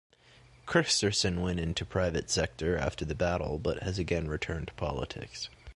Kristersson 0.65 1.41
went 1.43 1.59
into 1.59 1.85
private 1.85 2.31
sector 2.31 2.75
after 2.75 3.05
the 3.05 3.13
battle 3.13 3.59
but 3.59 3.83
has 3.83 3.99
again 3.99 4.27
returned 4.27 4.69
to 4.69 4.73
politics. 4.73 5.47